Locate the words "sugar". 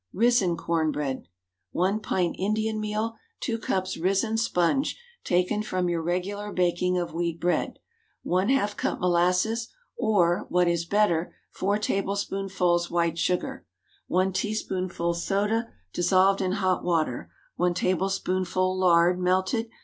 13.19-13.63